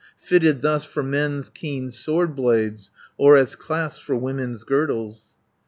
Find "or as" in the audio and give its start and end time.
3.19-3.55